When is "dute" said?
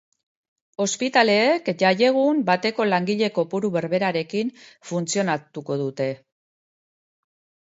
5.85-6.09